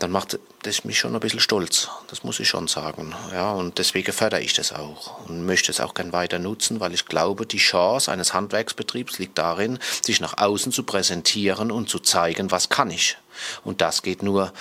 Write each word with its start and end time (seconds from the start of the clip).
dann 0.00 0.10
macht 0.10 0.38
das 0.62 0.84
mich 0.84 0.98
schon 0.98 1.14
ein 1.14 1.20
bisschen 1.20 1.40
stolz. 1.40 1.88
Das 2.08 2.24
muss 2.24 2.40
ich 2.40 2.48
schon 2.48 2.68
sagen. 2.68 3.14
Ja, 3.32 3.52
und 3.52 3.78
deswegen 3.78 4.12
fördere 4.12 4.40
ich 4.40 4.54
das 4.54 4.72
auch 4.72 5.26
und 5.28 5.46
möchte 5.46 5.70
es 5.70 5.80
auch 5.80 5.94
gern 5.94 6.12
weiter 6.12 6.38
nutzen, 6.38 6.80
weil 6.80 6.94
ich 6.94 7.06
glaube, 7.06 7.46
die 7.46 7.58
Chance 7.58 8.10
eines 8.10 8.34
Handwerksbetriebs 8.34 9.18
liegt 9.18 9.38
darin, 9.38 9.78
sich 10.02 10.20
nach 10.20 10.38
außen 10.38 10.72
zu 10.72 10.82
präsentieren 10.82 11.70
und 11.70 11.88
zu 11.88 11.98
zeigen, 11.98 12.50
was 12.50 12.68
kann 12.68 12.90
ich. 12.90 13.16
Und 13.64 13.80
das 13.80 14.02
geht 14.02 14.22
nur 14.22 14.52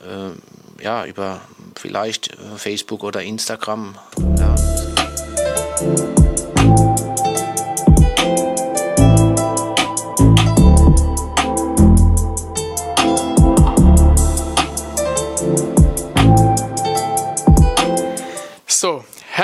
äh, 0.00 0.82
ja, 0.82 1.04
über 1.06 1.40
vielleicht 1.76 2.32
äh, 2.32 2.36
Facebook 2.56 3.02
oder 3.02 3.22
Instagram. 3.22 3.96
Ja. 4.38 4.54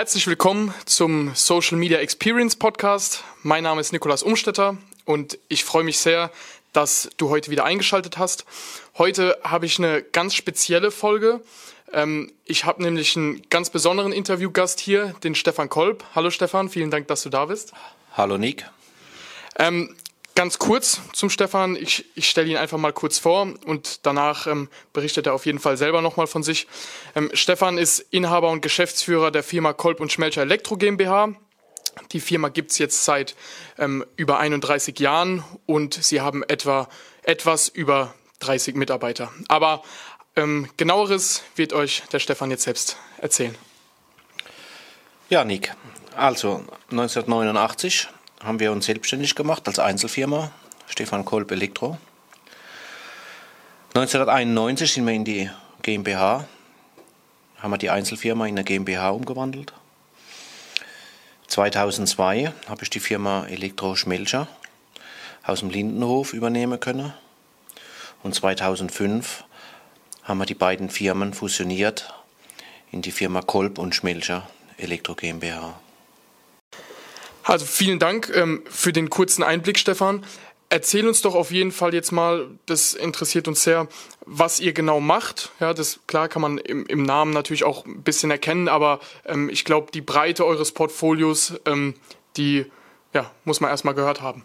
Herzlich 0.01 0.27
willkommen 0.27 0.73
zum 0.87 1.35
Social 1.35 1.77
Media 1.77 1.99
Experience 1.99 2.57
Podcast. 2.57 3.23
Mein 3.43 3.65
Name 3.65 3.83
ist 3.83 3.93
Nikolas 3.93 4.23
Umstetter 4.23 4.79
und 5.05 5.39
ich 5.49 5.63
freue 5.63 5.85
mich 5.85 5.99
sehr, 5.99 6.31
dass 6.73 7.11
du 7.19 7.29
heute 7.29 7.51
wieder 7.51 7.67
eingeschaltet 7.67 8.17
hast. 8.17 8.47
Heute 8.97 9.37
habe 9.45 9.67
ich 9.67 9.79
eine 9.79 10.01
ganz 10.01 10.35
spezielle 10.35 10.91
Folge. 10.91 11.43
Ähm, 11.93 12.33
ich 12.47 12.65
habe 12.65 12.83
nämlich 12.83 13.15
einen 13.15 13.43
ganz 13.51 13.69
besonderen 13.69 14.13
Interviewgast 14.13 14.81
hier, 14.81 15.15
den 15.23 15.35
Stefan 15.35 15.69
Kolb. 15.69 16.03
Hallo 16.15 16.31
Stefan, 16.31 16.71
vielen 16.71 16.91
Dank, 16.91 17.07
dass 17.09 17.23
du 17.23 17.29
da 17.29 17.45
bist. 17.45 17.73
Hallo 18.17 18.39
Nick. 18.39 18.65
Ganz 20.35 20.59
kurz 20.59 21.01
zum 21.13 21.29
Stefan. 21.29 21.77
Ich, 21.77 22.07
ich 22.15 22.29
stelle 22.29 22.49
ihn 22.49 22.57
einfach 22.57 22.79
mal 22.79 22.93
kurz 22.93 23.19
vor 23.19 23.53
und 23.67 24.07
danach 24.07 24.47
ähm, 24.47 24.69
berichtet 24.93 25.27
er 25.27 25.35
auf 25.35 25.45
jeden 25.45 25.59
Fall 25.59 25.77
selber 25.77 26.01
nochmal 26.03 26.27
von 26.27 26.43
sich. 26.43 26.67
Ähm, 27.15 27.31
Stefan 27.35 27.79
ist 27.79 27.99
Inhaber 28.11 28.51
und 28.51 28.63
Geschäftsführer 28.63 29.31
der 29.31 29.43
Firma 29.43 29.73
Kolb 29.73 30.01
und 30.01 30.13
Schmelcher 30.13 30.43
Elektro 30.43 30.77
GmbH. 30.77 31.35
Die 32.13 32.21
Firma 32.21 32.49
gibt's 32.49 32.79
jetzt 32.79 33.05
seit 33.05 33.35
ähm, 33.79 34.05
über 34.17 34.39
31 34.39 34.99
Jahren 34.99 35.45
und 35.67 35.95
sie 35.95 36.21
haben 36.21 36.43
etwa 36.45 36.89
etwas 37.23 37.69
über 37.69 38.15
30 38.39 38.77
Mitarbeiter. 38.77 39.31
Aber 39.49 39.83
ähm, 40.37 40.69
genaueres 40.77 41.43
wird 41.57 41.73
euch 41.73 42.03
der 42.13 42.21
Stefan 42.21 42.51
jetzt 42.51 42.63
selbst 42.63 42.97
erzählen. 43.19 43.55
Ja, 45.29 45.45
Nick. 45.45 45.75
Also 46.17 46.65
1989 46.91 48.09
haben 48.43 48.59
wir 48.59 48.73
uns 48.73 48.87
selbstständig 48.87 49.35
gemacht 49.35 49.69
als 49.69 49.79
Einzelfirma, 49.79 50.51
Stefan 50.87 51.25
Kolb 51.25 51.51
Elektro. 51.51 51.99
1991 53.95 54.93
sind 54.93 55.07
wir 55.07 55.13
in 55.13 55.25
die 55.25 55.51
GmbH, 55.83 56.47
haben 57.59 57.71
wir 57.71 57.79
die 57.79 57.91
Einzelfirma 57.91 58.47
in 58.47 58.55
eine 58.55 58.65
GmbH 58.65 59.11
umgewandelt. 59.11 59.75
2002 61.49 62.53
habe 62.69 62.83
ich 62.83 62.91
die 62.91 63.01
Firma 63.01 63.47
Elektro 63.47 63.95
Schmelcher 63.97 64.49
aus 65.43 65.61
dem 65.61 65.71
Lindenhof 65.71 66.33
übernehmen 66.33 66.81
können. 66.81 67.13
Und 68.23 68.35
2005 68.35 69.45
haben 70.23 70.39
wir 70.39 70.47
die 70.47 70.55
beiden 70.55 70.89
Firmen 70.89 71.35
fusioniert 71.35 72.15
in 72.93 73.03
die 73.03 73.11
Firma 73.11 73.43
Kolb 73.43 73.79
und 73.79 73.95
Schmelcher 73.95 74.49
Elektro 74.79 75.15
GmbH. 75.15 75.79
Also 77.51 77.67
vielen 77.67 77.99
Dank 77.99 78.31
ähm, 78.33 78.63
für 78.71 78.93
den 78.93 79.11
kurzen 79.11 79.43
Einblick, 79.43 79.77
Stefan. 79.77 80.25
Erzähl 80.69 81.09
uns 81.09 81.21
doch 81.21 81.35
auf 81.35 81.51
jeden 81.51 81.73
Fall 81.73 81.93
jetzt 81.93 82.13
mal, 82.13 82.47
das 82.67 82.95
interessiert 82.95 83.49
uns 83.49 83.65
sehr, 83.65 83.89
was 84.25 84.61
ihr 84.61 84.73
genau 84.73 85.01
macht. 85.01 85.51
Ja, 85.59 85.75
das 85.75 85.99
klar 86.07 86.29
kann 86.29 86.43
man 86.43 86.59
im, 86.59 86.87
im 86.87 87.03
Namen 87.03 87.33
natürlich 87.33 87.65
auch 87.65 87.85
ein 87.87 88.05
bisschen 88.05 88.31
erkennen, 88.31 88.69
aber 88.69 89.01
ähm, 89.25 89.49
ich 89.49 89.65
glaube, 89.65 89.91
die 89.91 90.01
Breite 90.01 90.47
eures 90.47 90.71
Portfolios, 90.71 91.55
ähm, 91.67 91.95
die 92.37 92.67
ja, 93.15 93.29
muss 93.45 93.61
man 93.61 93.69
erstmal 93.69 93.95
gehört 93.95 94.21
haben. 94.21 94.45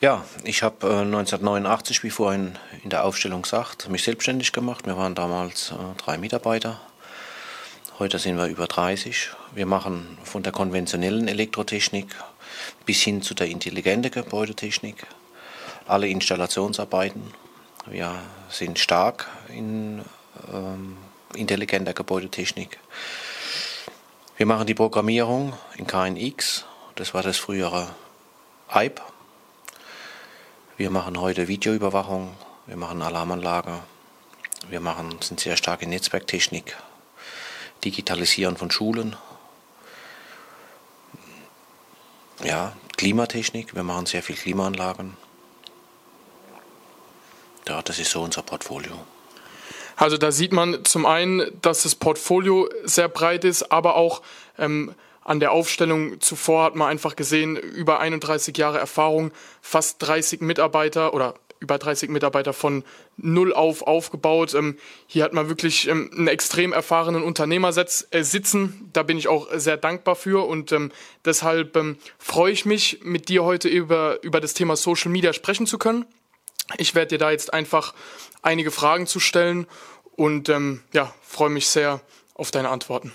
Ja, 0.00 0.24
ich 0.44 0.62
habe 0.62 0.86
äh, 0.86 1.00
1989, 1.00 2.04
wie 2.04 2.10
vorhin 2.10 2.56
in 2.84 2.90
der 2.90 3.02
Aufstellung 3.02 3.42
gesagt, 3.42 3.88
mich 3.88 4.04
selbstständig 4.04 4.52
gemacht. 4.52 4.86
Wir 4.86 4.96
waren 4.96 5.16
damals 5.16 5.72
äh, 5.72 6.00
drei 6.00 6.18
Mitarbeiter 6.18 6.80
Heute 7.98 8.18
sind 8.18 8.36
wir 8.36 8.44
über 8.44 8.66
30. 8.66 9.30
Wir 9.56 9.64
machen 9.64 10.18
von 10.22 10.42
der 10.42 10.52
konventionellen 10.52 11.28
Elektrotechnik 11.28 12.14
bis 12.84 13.00
hin 13.00 13.22
zu 13.22 13.32
der 13.32 13.46
intelligenten 13.46 14.10
Gebäudetechnik 14.10 15.06
alle 15.86 16.08
Installationsarbeiten. 16.08 17.22
Wir 17.86 18.14
sind 18.50 18.78
stark 18.78 19.26
in 19.48 20.04
ähm, 20.52 20.98
intelligenter 21.34 21.94
Gebäudetechnik. 21.94 22.78
Wir 24.36 24.44
machen 24.44 24.66
die 24.66 24.74
Programmierung 24.74 25.54
in 25.78 25.86
KNX, 25.86 26.66
das 26.94 27.14
war 27.14 27.22
das 27.22 27.38
frühere 27.38 27.88
IPE. 28.74 29.00
Wir 30.76 30.90
machen 30.90 31.18
heute 31.18 31.48
Videoüberwachung, 31.48 32.36
wir 32.66 32.76
machen 32.76 33.00
Alarmanlage, 33.00 33.78
wir 34.68 34.80
machen, 34.80 35.16
sind 35.22 35.40
sehr 35.40 35.56
stark 35.56 35.80
in 35.80 35.88
Netzwerktechnik, 35.88 36.76
Digitalisieren 37.82 38.58
von 38.58 38.70
Schulen. 38.70 39.16
Ja, 42.44 42.72
Klimatechnik, 42.96 43.74
wir 43.74 43.82
machen 43.82 44.06
sehr 44.06 44.22
viel 44.22 44.36
Klimaanlagen. 44.36 45.16
Ja, 47.68 47.82
das 47.82 47.98
ist 47.98 48.10
so 48.10 48.22
unser 48.22 48.42
Portfolio. 48.42 48.92
Also 49.96 50.18
da 50.18 50.30
sieht 50.30 50.52
man 50.52 50.84
zum 50.84 51.06
einen, 51.06 51.50
dass 51.62 51.82
das 51.82 51.94
Portfolio 51.94 52.68
sehr 52.84 53.08
breit 53.08 53.44
ist, 53.44 53.72
aber 53.72 53.96
auch 53.96 54.22
ähm, 54.58 54.94
an 55.24 55.40
der 55.40 55.52
Aufstellung 55.52 56.20
zuvor 56.20 56.64
hat 56.64 56.76
man 56.76 56.88
einfach 56.88 57.16
gesehen, 57.16 57.56
über 57.56 57.98
31 57.98 58.56
Jahre 58.56 58.78
Erfahrung, 58.78 59.32
fast 59.60 60.00
30 60.02 60.40
Mitarbeiter 60.42 61.14
oder 61.14 61.34
über 61.66 61.78
30 61.78 62.10
Mitarbeiter 62.10 62.52
von 62.52 62.84
null 63.16 63.52
auf 63.52 63.82
aufgebaut. 63.82 64.54
Ähm, 64.54 64.78
hier 65.08 65.24
hat 65.24 65.32
man 65.32 65.48
wirklich 65.48 65.88
ähm, 65.88 66.10
einen 66.16 66.28
extrem 66.28 66.72
erfahrenen 66.72 67.24
Unternehmer 67.24 67.76
äh, 67.76 68.22
sitzen. 68.22 68.88
Da 68.92 69.02
bin 69.02 69.18
ich 69.18 69.26
auch 69.26 69.48
sehr 69.52 69.76
dankbar 69.76 70.14
für 70.14 70.46
und 70.46 70.70
ähm, 70.70 70.92
deshalb 71.24 71.76
ähm, 71.76 71.96
freue 72.18 72.52
ich 72.52 72.66
mich, 72.66 73.00
mit 73.02 73.28
dir 73.28 73.42
heute 73.42 73.68
über, 73.68 74.22
über 74.22 74.40
das 74.40 74.54
Thema 74.54 74.76
Social 74.76 75.10
Media 75.10 75.32
sprechen 75.32 75.66
zu 75.66 75.76
können. 75.76 76.04
Ich 76.78 76.94
werde 76.94 77.08
dir 77.08 77.18
da 77.18 77.32
jetzt 77.32 77.52
einfach 77.52 77.94
einige 78.42 78.70
Fragen 78.70 79.08
zu 79.08 79.18
stellen 79.18 79.66
und 80.14 80.48
ähm, 80.48 80.82
ja, 80.92 81.12
freue 81.22 81.50
mich 81.50 81.66
sehr 81.66 82.00
auf 82.34 82.52
deine 82.52 82.68
Antworten. 82.68 83.12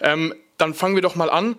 Ähm, 0.00 0.34
dann 0.58 0.74
fangen 0.74 0.96
wir 0.96 1.02
doch 1.02 1.14
mal 1.14 1.30
an. 1.30 1.54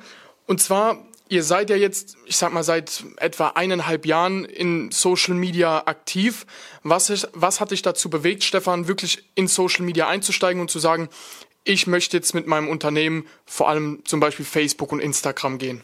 Und 0.45 0.61
zwar 0.61 1.06
Ihr 1.29 1.43
seid 1.43 1.69
ja 1.69 1.75
jetzt, 1.75 2.15
ich 2.25 2.38
sag 2.38 2.53
mal, 2.53 2.63
seit 2.63 3.03
etwa 3.17 3.49
eineinhalb 3.49 4.05
Jahren 4.05 4.45
in 4.45 4.91
Social 4.91 5.33
Media 5.33 5.83
aktiv. 5.85 6.45
Was, 6.83 7.09
ist, 7.09 7.27
was 7.33 7.59
hat 7.59 7.71
dich 7.71 7.81
dazu 7.81 8.09
bewegt, 8.09 8.43
Stefan, 8.43 8.88
wirklich 8.88 9.25
in 9.35 9.47
Social 9.47 9.85
Media 9.85 10.07
einzusteigen 10.07 10.61
und 10.61 10.71
zu 10.71 10.79
sagen, 10.79 11.09
ich 11.65 11.85
möchte 11.85 12.15
jetzt 12.15 12.33
mit 12.33 12.47
meinem 12.47 12.69
Unternehmen 12.69 13.27
vor 13.45 13.67
allem 13.67 14.01
zum 14.05 14.21
Beispiel 14.21 14.45
Facebook 14.45 14.93
und 14.93 15.01
Instagram 15.01 15.57
gehen? 15.57 15.81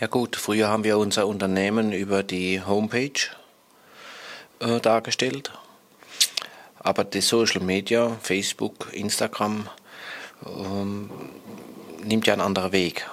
Ja 0.00 0.06
gut, 0.06 0.36
früher 0.36 0.68
haben 0.68 0.84
wir 0.84 0.98
unser 0.98 1.26
Unternehmen 1.26 1.92
über 1.92 2.22
die 2.22 2.62
Homepage 2.62 3.30
äh, 4.60 4.80
dargestellt. 4.80 5.50
Aber 6.78 7.04
die 7.04 7.20
Social 7.20 7.62
Media, 7.62 8.16
Facebook, 8.22 8.88
Instagram, 8.92 9.68
ähm, 10.46 11.10
nimmt 12.02 12.26
ja 12.26 12.34
einen 12.34 12.42
anderen 12.42 12.72
Weg. 12.72 13.08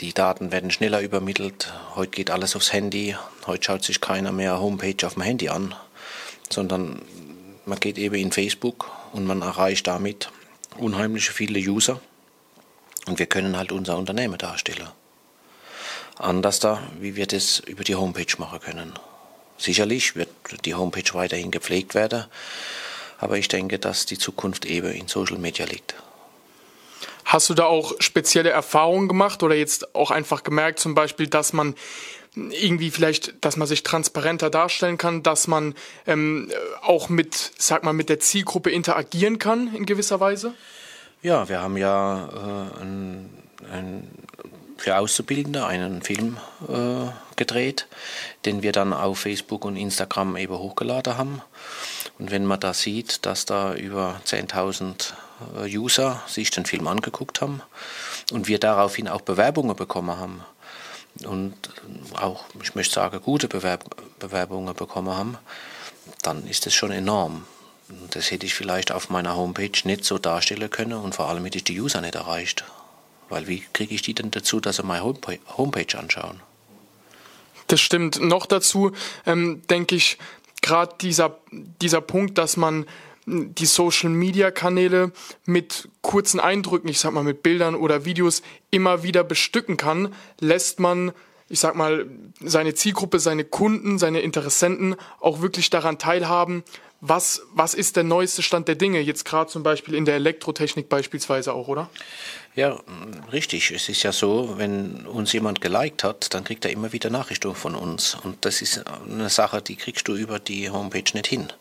Die 0.00 0.12
Daten 0.12 0.52
werden 0.52 0.70
schneller 0.70 1.00
übermittelt. 1.00 1.72
Heute 1.94 2.10
geht 2.10 2.30
alles 2.30 2.54
aufs 2.54 2.70
Handy. 2.70 3.16
Heute 3.46 3.64
schaut 3.64 3.82
sich 3.82 4.02
keiner 4.02 4.30
mehr 4.30 4.60
Homepage 4.60 5.06
auf 5.06 5.14
dem 5.14 5.22
Handy 5.22 5.48
an, 5.48 5.74
sondern 6.50 7.00
man 7.64 7.80
geht 7.80 7.96
eben 7.96 8.16
in 8.16 8.30
Facebook 8.30 8.90
und 9.12 9.24
man 9.24 9.40
erreicht 9.40 9.86
damit 9.86 10.30
unheimlich 10.76 11.30
viele 11.30 11.58
User. 11.58 11.98
Und 13.06 13.18
wir 13.18 13.24
können 13.24 13.56
halt 13.56 13.72
unser 13.72 13.96
Unternehmen 13.96 14.36
darstellen. 14.36 14.88
Anders 16.18 16.60
da, 16.60 16.82
wie 17.00 17.16
wir 17.16 17.26
das 17.26 17.60
über 17.60 17.82
die 17.82 17.94
Homepage 17.94 18.36
machen 18.36 18.60
können. 18.60 18.92
Sicherlich 19.56 20.14
wird 20.14 20.28
die 20.66 20.74
Homepage 20.74 21.14
weiterhin 21.14 21.50
gepflegt 21.50 21.94
werden, 21.94 22.26
aber 23.18 23.38
ich 23.38 23.48
denke, 23.48 23.78
dass 23.78 24.04
die 24.04 24.18
Zukunft 24.18 24.66
eben 24.66 24.92
in 24.92 25.08
Social 25.08 25.38
Media 25.38 25.64
liegt. 25.64 25.94
Hast 27.26 27.50
du 27.50 27.54
da 27.54 27.64
auch 27.64 27.94
spezielle 27.98 28.50
Erfahrungen 28.50 29.08
gemacht 29.08 29.42
oder 29.42 29.56
jetzt 29.56 29.96
auch 29.96 30.12
einfach 30.12 30.44
gemerkt, 30.44 30.78
zum 30.78 30.94
Beispiel, 30.94 31.26
dass 31.26 31.52
man 31.52 31.74
irgendwie 32.36 32.92
vielleicht, 32.92 33.44
dass 33.44 33.56
man 33.56 33.66
sich 33.66 33.82
transparenter 33.82 34.48
darstellen 34.48 34.96
kann, 34.96 35.24
dass 35.24 35.48
man 35.48 35.74
ähm, 36.06 36.52
auch 36.82 37.08
mit, 37.08 37.52
sag 37.58 37.82
mal, 37.82 37.92
mit 37.92 38.10
der 38.10 38.20
Zielgruppe 38.20 38.70
interagieren 38.70 39.40
kann 39.40 39.74
in 39.74 39.86
gewisser 39.86 40.20
Weise? 40.20 40.54
Ja, 41.20 41.48
wir 41.48 41.60
haben 41.60 41.76
ja 41.76 42.28
äh, 42.28 42.82
ein, 42.82 43.30
ein, 43.72 44.08
für 44.76 44.96
Auszubildende 44.96 45.66
einen 45.66 46.02
Film 46.02 46.36
äh, 46.68 47.10
gedreht, 47.34 47.88
den 48.44 48.62
wir 48.62 48.70
dann 48.70 48.92
auf 48.92 49.18
Facebook 49.18 49.64
und 49.64 49.74
Instagram 49.74 50.36
eben 50.36 50.56
hochgeladen 50.56 51.18
haben. 51.18 51.42
Und 52.20 52.30
wenn 52.30 52.44
man 52.44 52.60
da 52.60 52.72
sieht, 52.72 53.26
dass 53.26 53.46
da 53.46 53.74
über 53.74 54.20
10.000 54.26 55.10
äh, 55.10 55.14
User 55.66 56.22
sich 56.26 56.50
den 56.50 56.66
Film 56.66 56.86
angeguckt 56.86 57.40
haben 57.40 57.62
und 58.32 58.48
wir 58.48 58.58
daraufhin 58.58 59.08
auch 59.08 59.20
Bewerbungen 59.20 59.76
bekommen 59.76 60.16
haben 60.18 60.44
und 61.24 61.54
auch, 62.14 62.44
ich 62.62 62.74
möchte 62.74 62.94
sagen, 62.94 63.20
gute 63.22 63.48
Bewerb 63.48 63.84
Bewerbungen 64.18 64.74
bekommen 64.74 65.14
haben, 65.16 65.38
dann 66.22 66.46
ist 66.46 66.66
das 66.66 66.74
schon 66.74 66.90
enorm. 66.90 67.44
Das 68.10 68.30
hätte 68.30 68.46
ich 68.46 68.54
vielleicht 68.54 68.90
auf 68.90 69.10
meiner 69.10 69.36
Homepage 69.36 69.70
nicht 69.84 70.04
so 70.04 70.18
darstellen 70.18 70.70
können 70.70 70.94
und 70.94 71.14
vor 71.14 71.28
allem 71.28 71.44
hätte 71.44 71.58
ich 71.58 71.64
die 71.64 71.80
User 71.80 72.00
nicht 72.00 72.16
erreicht. 72.16 72.64
Weil 73.28 73.46
wie 73.46 73.64
kriege 73.72 73.94
ich 73.94 74.02
die 74.02 74.14
denn 74.14 74.30
dazu, 74.30 74.60
dass 74.60 74.76
sie 74.76 74.82
meine 74.82 75.02
Homepage 75.02 75.98
anschauen? 75.98 76.40
Das 77.68 77.80
stimmt. 77.80 78.20
Noch 78.20 78.46
dazu 78.46 78.92
ähm, 79.24 79.62
denke 79.68 79.96
ich, 79.96 80.18
gerade 80.62 80.94
dieser, 81.00 81.38
dieser 81.50 82.00
Punkt, 82.00 82.38
dass 82.38 82.56
man 82.56 82.86
die 83.26 83.66
Social-Media-Kanäle 83.66 85.12
mit 85.44 85.88
kurzen 86.00 86.40
Eindrücken, 86.40 86.88
ich 86.88 87.00
sag 87.00 87.12
mal 87.12 87.24
mit 87.24 87.42
Bildern 87.42 87.74
oder 87.74 88.04
Videos 88.04 88.42
immer 88.70 89.02
wieder 89.02 89.24
bestücken 89.24 89.76
kann, 89.76 90.14
lässt 90.40 90.78
man, 90.78 91.12
ich 91.48 91.58
sag 91.58 91.74
mal, 91.74 92.06
seine 92.40 92.74
Zielgruppe, 92.74 93.18
seine 93.18 93.44
Kunden, 93.44 93.98
seine 93.98 94.20
Interessenten 94.20 94.94
auch 95.20 95.42
wirklich 95.42 95.70
daran 95.70 95.98
teilhaben, 95.98 96.62
was, 97.00 97.42
was 97.52 97.74
ist 97.74 97.96
der 97.96 98.04
neueste 98.04 98.42
Stand 98.42 98.68
der 98.68 98.74
Dinge, 98.74 99.00
jetzt 99.00 99.24
gerade 99.24 99.50
zum 99.50 99.62
Beispiel 99.62 99.94
in 99.94 100.04
der 100.04 100.14
Elektrotechnik 100.14 100.88
beispielsweise 100.88 101.52
auch, 101.52 101.68
oder? 101.68 101.90
Ja, 102.54 102.80
richtig. 103.32 103.70
Es 103.70 103.88
ist 103.90 104.02
ja 104.02 104.12
so, 104.12 104.54
wenn 104.56 105.06
uns 105.06 105.32
jemand 105.32 105.60
geliked 105.60 106.04
hat, 106.04 106.32
dann 106.32 106.44
kriegt 106.44 106.64
er 106.64 106.70
immer 106.70 106.92
wieder 106.92 107.10
Nachrichten 107.10 107.54
von 107.54 107.74
uns. 107.74 108.14
Und 108.14 108.44
das 108.46 108.62
ist 108.62 108.82
eine 109.06 109.28
Sache, 109.28 109.60
die 109.60 109.76
kriegst 109.76 110.08
du 110.08 110.14
über 110.14 110.38
die 110.38 110.70
Homepage 110.70 111.04
nicht 111.12 111.26
hin. 111.26 111.52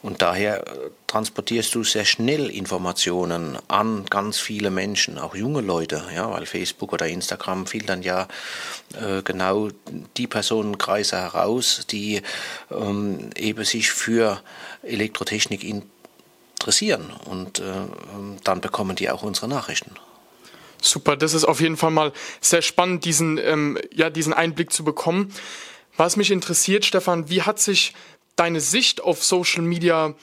Und 0.00 0.22
daher 0.22 0.66
äh, 0.66 0.90
transportierst 1.08 1.74
du 1.74 1.82
sehr 1.82 2.04
schnell 2.04 2.50
Informationen 2.50 3.58
an 3.66 4.06
ganz 4.06 4.38
viele 4.38 4.70
Menschen, 4.70 5.18
auch 5.18 5.34
junge 5.34 5.60
Leute, 5.60 6.04
ja, 6.14 6.30
weil 6.30 6.46
Facebook 6.46 6.92
oder 6.92 7.08
Instagram 7.08 7.66
fiel 7.66 7.82
dann 7.82 8.02
ja 8.02 8.28
äh, 8.94 9.22
genau 9.22 9.70
die 10.16 10.28
Personenkreise 10.28 11.16
heraus, 11.16 11.84
die 11.90 12.22
ähm, 12.70 13.30
eben 13.36 13.64
sich 13.64 13.90
für 13.90 14.40
Elektrotechnik 14.82 15.64
interessieren. 15.64 17.12
Und 17.24 17.58
äh, 17.58 17.62
dann 18.44 18.60
bekommen 18.60 18.94
die 18.94 19.10
auch 19.10 19.24
unsere 19.24 19.48
Nachrichten. 19.48 19.96
Super, 20.80 21.16
das 21.16 21.34
ist 21.34 21.44
auf 21.44 21.60
jeden 21.60 21.76
Fall 21.76 21.90
mal 21.90 22.12
sehr 22.40 22.62
spannend, 22.62 23.04
diesen, 23.04 23.36
ähm, 23.38 23.78
ja, 23.92 24.10
diesen 24.10 24.32
Einblick 24.32 24.72
zu 24.72 24.84
bekommen. 24.84 25.34
Was 25.96 26.16
mich 26.16 26.30
interessiert, 26.30 26.84
Stefan, 26.84 27.28
wie 27.28 27.42
hat 27.42 27.58
sich 27.58 27.94
deine 28.38 28.60
Sicht 28.60 29.02
auf 29.02 29.24
Social 29.24 29.62
Media 29.62 30.14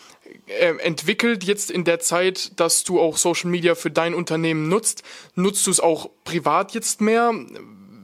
äh, 0.48 0.78
entwickelt 0.78 1.44
jetzt 1.44 1.70
in 1.70 1.84
der 1.84 2.00
Zeit, 2.00 2.60
dass 2.60 2.84
du 2.84 3.00
auch 3.00 3.18
Social 3.18 3.50
Media 3.50 3.76
für 3.76 3.92
dein 3.92 4.14
Unternehmen 4.14 4.70
nutzt? 4.70 5.04
Nutzt 5.36 5.68
du 5.68 5.72
es 5.72 5.80
auch 5.80 6.10
privat 6.24 6.74
jetzt 6.74 7.02
mehr? 7.02 7.34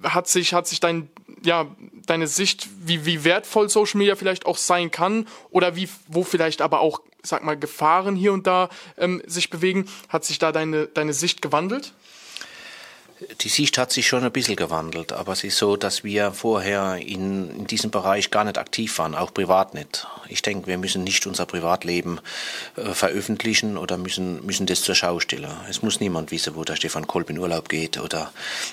Hat 0.04 0.28
sich, 0.28 0.54
hat 0.54 0.68
sich 0.68 0.80
dein, 0.80 1.10
ja, 1.44 1.68
deine 2.06 2.28
Sicht, 2.28 2.68
wie, 2.84 3.06
wie 3.06 3.24
wertvoll 3.24 3.69
Social 3.69 4.00
Media 4.00 4.16
vielleicht 4.16 4.46
auch 4.46 4.58
sein 4.58 4.92
kann 4.92 5.28
oder 5.50 5.75
wie, 5.75 5.88
wo 6.08 6.24
vielleicht 6.24 6.62
aber 6.62 6.81
auch, 6.81 7.02
sag 7.24 7.44
mal, 7.44 7.57
Gefahren 7.57 8.16
hier 8.16 8.34
und 8.34 8.48
da 8.48 8.69
ähm, 8.98 9.22
sich 9.25 9.50
bewegen, 9.50 9.88
hat 10.10 10.25
sich 10.25 10.40
da 10.40 10.52
deine, 10.52 10.88
deine 10.88 11.14
Sicht 11.14 11.42
gewandelt? 11.42 11.94
Die 13.41 13.50
Sicht 13.50 13.77
hat 13.77 13.91
sich 13.91 14.07
schon 14.07 14.23
ein 14.23 14.31
bisschen 14.31 14.56
gewandelt, 14.56 15.13
aber 15.13 15.33
es 15.33 15.44
ist 15.44 15.57
so, 15.57 15.77
dass 15.77 16.03
wir 16.03 16.31
vorher 16.31 16.95
in, 16.95 17.51
in 17.51 17.68
diesem 17.68 17.91
Bereich 17.91 18.31
gar 18.31 18.44
nicht 18.44 18.57
aktiv 18.57 18.97
waren, 18.97 19.13
auch 19.13 19.31
privat 19.31 19.75
nicht. 19.75 20.07
Ich 20.27 20.41
denke, 20.41 20.65
wir 20.65 20.79
müssen 20.79 21.03
nicht 21.03 21.27
unser 21.27 21.45
Privatleben 21.45 22.19
äh, 22.77 22.94
veröffentlichen 22.94 23.77
oder 23.77 23.97
müssen, 23.97 24.44
müssen 24.44 24.65
das 24.65 24.81
zur 24.81 24.95
Schau 24.95 25.19
stellen. 25.19 25.51
Es 25.69 25.83
muss 25.83 26.00
niemand 26.00 26.31
wissen, 26.31 26.56
wo 26.56 26.63
der 26.63 26.75
Stefan 26.75 27.06
Kolb 27.06 27.29
in 27.29 27.38
Urlaub 27.38 27.69
geht 27.69 28.00
oder 28.00 28.31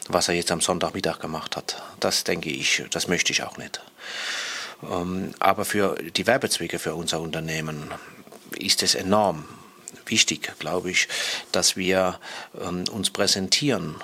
was 0.09 0.29
er 0.29 0.35
jetzt 0.35 0.51
am 0.51 0.63
Sonntagmittag 0.63 1.19
gemacht 1.19 1.55
hat. 1.55 1.83
Das 2.01 2.25
denke 2.25 2.49
ich, 2.49 2.85
das 2.91 3.07
möchte 3.07 3.33
ich 3.33 3.43
auch 3.43 3.59
nicht. 3.59 3.83
Ähm, 4.91 5.33
aber 5.41 5.67
für 5.67 5.97
die 5.97 6.27
Werbezwecke 6.27 6.79
für 6.79 6.95
unser 6.95 7.21
Unternehmen 7.21 7.91
ist 8.57 8.83
es 8.83 8.95
enorm 8.95 9.45
wichtig, 10.07 10.53
glaube 10.59 10.91
ich, 10.91 11.09
dass 11.53 11.77
wir 11.77 12.19
ähm, 12.61 12.85
uns 12.91 13.11
präsentieren 13.11 13.97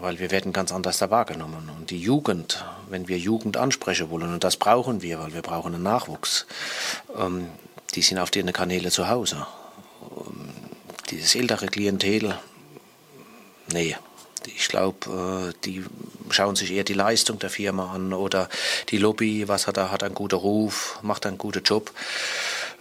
weil 0.00 0.18
wir 0.18 0.30
werden 0.30 0.52
ganz 0.52 0.72
anders 0.72 0.98
da 0.98 1.10
wahrgenommen. 1.10 1.70
Und 1.76 1.90
die 1.90 2.00
Jugend, 2.00 2.64
wenn 2.88 3.08
wir 3.08 3.18
Jugend 3.18 3.56
ansprechen 3.56 4.10
wollen, 4.10 4.32
und 4.32 4.44
das 4.44 4.56
brauchen 4.56 5.02
wir, 5.02 5.18
weil 5.20 5.34
wir 5.34 5.42
brauchen 5.42 5.74
einen 5.74 5.82
Nachwuchs, 5.82 6.46
ähm, 7.16 7.48
die 7.94 8.02
sind 8.02 8.18
auf 8.18 8.30
den 8.30 8.52
Kanäle 8.52 8.90
zu 8.90 9.08
Hause. 9.08 9.46
Ähm, 10.02 10.50
dieses 11.10 11.34
ältere 11.34 11.66
Klientel, 11.66 12.36
nee, 13.72 13.96
ich 14.46 14.68
glaube, 14.68 15.52
äh, 15.54 15.64
die 15.64 15.84
schauen 16.30 16.56
sich 16.56 16.72
eher 16.72 16.84
die 16.84 16.94
Leistung 16.94 17.38
der 17.38 17.50
Firma 17.50 17.92
an 17.92 18.12
oder 18.12 18.48
die 18.90 18.98
Lobby, 18.98 19.48
was 19.48 19.66
hat 19.66 19.76
er, 19.76 19.90
hat 19.90 20.02
einen 20.02 20.14
guten 20.14 20.36
Ruf, 20.36 20.98
macht 21.02 21.26
einen 21.26 21.38
guten 21.38 21.62
Job. 21.62 21.92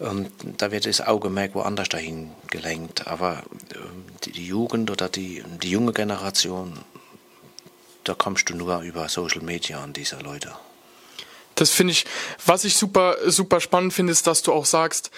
Ähm, 0.01 0.27
da 0.57 0.71
wird 0.71 0.85
das 0.85 1.01
Augenmerk 1.01 1.55
woanders 1.55 1.89
dahin 1.89 2.31
gelenkt. 2.49 3.07
Aber 3.07 3.43
ähm, 3.73 4.03
die 4.25 4.45
Jugend 4.45 4.91
oder 4.91 5.09
die, 5.09 5.43
die 5.61 5.69
junge 5.69 5.93
Generation 5.93 6.73
da 8.05 8.13
kommst 8.13 8.49
du 8.49 8.55
nur 8.55 8.79
über 8.81 9.09
Social 9.09 9.41
Media 9.41 9.83
an 9.83 9.91
diese 9.91 10.17
Leute. 10.17 10.53
Das 11.55 11.71
finde 11.71 11.91
ich, 11.91 12.05
was 12.45 12.63
ich 12.63 12.75
super, 12.75 13.17
super 13.25 13.59
spannend 13.59 13.93
finde, 13.93 14.11
ist, 14.11 14.27
dass 14.27 14.41
du 14.41 14.53
auch 14.53 14.65
sagst, 14.65 15.11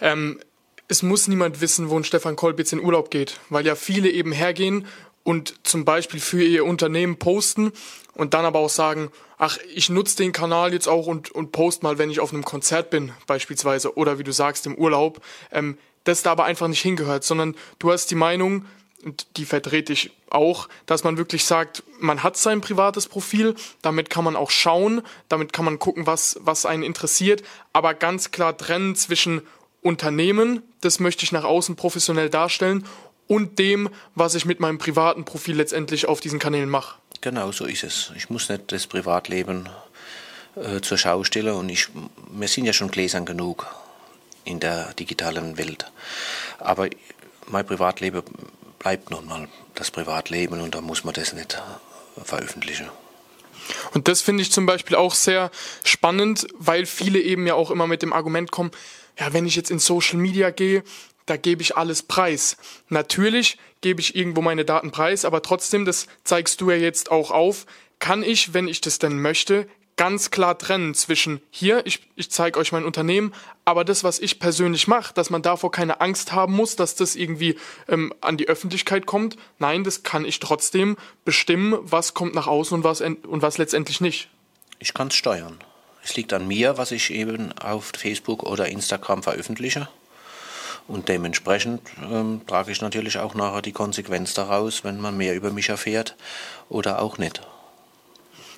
ähm, 0.00 0.40
es 0.88 1.02
muss 1.02 1.28
niemand 1.28 1.60
wissen, 1.60 1.88
wo 1.88 1.96
ein 1.96 2.04
Stefan 2.04 2.36
Kolbitz 2.36 2.72
in 2.72 2.80
Urlaub 2.80 3.10
geht, 3.10 3.40
weil 3.48 3.66
ja 3.66 3.74
viele 3.74 4.10
eben 4.10 4.32
hergehen 4.32 4.86
und 5.22 5.54
zum 5.62 5.84
Beispiel 5.84 6.20
für 6.20 6.42
ihr 6.42 6.64
Unternehmen 6.64 7.18
posten 7.18 7.72
und 8.14 8.34
dann 8.34 8.44
aber 8.44 8.58
auch 8.58 8.68
sagen, 8.68 9.10
ach, 9.38 9.58
ich 9.74 9.88
nutze 9.88 10.16
den 10.16 10.32
Kanal 10.32 10.72
jetzt 10.72 10.88
auch 10.88 11.06
und, 11.06 11.30
und 11.30 11.52
post 11.52 11.82
mal, 11.82 11.98
wenn 11.98 12.10
ich 12.10 12.20
auf 12.20 12.32
einem 12.32 12.44
Konzert 12.44 12.90
bin, 12.90 13.12
beispielsweise, 13.26 13.96
oder 13.96 14.18
wie 14.18 14.24
du 14.24 14.32
sagst, 14.32 14.66
im 14.66 14.74
Urlaub, 14.74 15.20
ähm, 15.52 15.78
das 16.04 16.22
da 16.22 16.32
aber 16.32 16.44
einfach 16.44 16.68
nicht 16.68 16.82
hingehört, 16.82 17.24
sondern 17.24 17.56
du 17.78 17.90
hast 17.90 18.10
die 18.10 18.14
Meinung, 18.14 18.66
und 19.04 19.26
die 19.36 19.44
vertrete 19.44 19.92
ich 19.92 20.10
auch, 20.30 20.68
dass 20.86 21.04
man 21.04 21.16
wirklich 21.16 21.44
sagt, 21.44 21.82
man 22.00 22.22
hat 22.22 22.36
sein 22.36 22.60
privates 22.60 23.06
Profil, 23.06 23.54
damit 23.82 24.10
kann 24.10 24.24
man 24.24 24.36
auch 24.36 24.50
schauen, 24.50 25.02
damit 25.28 25.52
kann 25.52 25.64
man 25.64 25.78
gucken, 25.78 26.06
was, 26.06 26.38
was 26.40 26.66
einen 26.66 26.82
interessiert, 26.82 27.42
aber 27.72 27.94
ganz 27.94 28.30
klar 28.30 28.56
trennen 28.56 28.96
zwischen 28.96 29.42
Unternehmen, 29.82 30.62
das 30.80 31.00
möchte 31.00 31.24
ich 31.24 31.32
nach 31.32 31.44
außen 31.44 31.76
professionell 31.76 32.30
darstellen, 32.30 32.86
und 33.26 33.58
dem, 33.58 33.88
was 34.14 34.34
ich 34.34 34.44
mit 34.44 34.60
meinem 34.60 34.78
privaten 34.78 35.24
Profil 35.24 35.56
letztendlich 35.56 36.06
auf 36.06 36.20
diesen 36.20 36.38
Kanälen 36.38 36.68
mache. 36.68 36.98
Genau, 37.20 37.52
so 37.52 37.64
ist 37.64 37.84
es. 37.84 38.12
Ich 38.16 38.28
muss 38.28 38.48
nicht 38.48 38.70
das 38.70 38.86
Privatleben 38.86 39.68
äh, 40.56 40.80
zur 40.80 40.98
Schau 40.98 41.24
stellen 41.24 41.54
und 41.54 41.68
ich, 41.70 41.88
wir 42.30 42.48
sind 42.48 42.66
ja 42.66 42.72
schon 42.72 42.90
gläsern 42.90 43.24
genug 43.24 43.66
in 44.44 44.60
der 44.60 44.92
digitalen 44.94 45.56
Welt. 45.56 45.90
Aber 46.58 46.88
mein 47.46 47.66
Privatleben 47.66 48.22
bleibt 48.84 49.10
nun 49.10 49.24
mal 49.24 49.48
das 49.74 49.90
Privatleben 49.90 50.60
und 50.60 50.74
da 50.74 50.82
muss 50.82 51.04
man 51.04 51.14
das 51.14 51.32
nicht 51.32 51.60
veröffentlichen. 52.22 52.90
Und 53.94 54.08
das 54.08 54.20
finde 54.20 54.42
ich 54.42 54.52
zum 54.52 54.66
Beispiel 54.66 54.94
auch 54.94 55.14
sehr 55.14 55.50
spannend, 55.84 56.46
weil 56.58 56.84
viele 56.84 57.18
eben 57.18 57.46
ja 57.46 57.54
auch 57.54 57.70
immer 57.70 57.86
mit 57.86 58.02
dem 58.02 58.12
Argument 58.12 58.50
kommen, 58.50 58.72
ja, 59.18 59.32
wenn 59.32 59.46
ich 59.46 59.56
jetzt 59.56 59.70
in 59.70 59.78
Social 59.78 60.18
Media 60.18 60.50
gehe, 60.50 60.84
da 61.24 61.38
gebe 61.38 61.62
ich 61.62 61.78
alles 61.78 62.02
preis. 62.02 62.58
Natürlich 62.90 63.56
gebe 63.80 64.02
ich 64.02 64.16
irgendwo 64.16 64.42
meine 64.42 64.66
Daten 64.66 64.90
preis, 64.90 65.24
aber 65.24 65.40
trotzdem, 65.40 65.86
das 65.86 66.06
zeigst 66.22 66.60
du 66.60 66.70
ja 66.70 66.76
jetzt 66.76 67.10
auch 67.10 67.30
auf, 67.30 67.64
kann 68.00 68.22
ich, 68.22 68.52
wenn 68.52 68.68
ich 68.68 68.82
das 68.82 68.98
denn 68.98 69.18
möchte, 69.18 69.66
ganz 69.96 70.30
klar 70.30 70.58
trennen 70.58 70.94
zwischen 70.94 71.40
hier, 71.50 71.86
ich, 71.86 72.00
ich 72.16 72.30
zeige 72.30 72.58
euch 72.58 72.72
mein 72.72 72.84
Unternehmen, 72.84 73.32
aber 73.64 73.84
das, 73.84 74.04
was 74.04 74.18
ich 74.18 74.38
persönlich 74.38 74.88
mache, 74.88 75.14
dass 75.14 75.30
man 75.30 75.42
davor 75.42 75.70
keine 75.70 76.00
Angst 76.00 76.32
haben 76.32 76.54
muss, 76.54 76.76
dass 76.76 76.94
das 76.96 77.16
irgendwie 77.16 77.56
ähm, 77.88 78.12
an 78.20 78.36
die 78.36 78.48
Öffentlichkeit 78.48 79.06
kommt. 79.06 79.36
Nein, 79.58 79.84
das 79.84 80.02
kann 80.02 80.24
ich 80.24 80.40
trotzdem 80.40 80.96
bestimmen, 81.24 81.78
was 81.82 82.14
kommt 82.14 82.34
nach 82.34 82.46
außen 82.46 82.78
und 82.78 82.84
was, 82.84 83.00
und 83.00 83.42
was 83.42 83.58
letztendlich 83.58 84.00
nicht. 84.00 84.28
Ich 84.78 84.94
kann 84.94 85.08
es 85.08 85.14
steuern. 85.14 85.58
Es 86.02 86.16
liegt 86.16 86.32
an 86.32 86.46
mir, 86.46 86.76
was 86.76 86.90
ich 86.90 87.10
eben 87.10 87.52
auf 87.58 87.92
Facebook 87.96 88.42
oder 88.42 88.68
Instagram 88.68 89.22
veröffentliche. 89.22 89.88
Und 90.86 91.08
dementsprechend 91.08 91.80
ähm, 92.02 92.42
trage 92.46 92.70
ich 92.70 92.82
natürlich 92.82 93.16
auch 93.18 93.34
nachher 93.34 93.62
die 93.62 93.72
Konsequenz 93.72 94.34
daraus, 94.34 94.84
wenn 94.84 95.00
man 95.00 95.16
mehr 95.16 95.34
über 95.34 95.50
mich 95.50 95.70
erfährt 95.70 96.14
oder 96.68 97.00
auch 97.00 97.16
nicht. 97.16 97.40